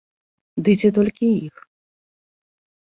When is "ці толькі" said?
0.81-1.25